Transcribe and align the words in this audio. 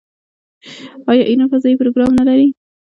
آیا 1.11 1.23
ایران 1.29 1.47
فضايي 1.53 1.79
پروګرام 1.81 2.09
نلري؟ 2.19 2.47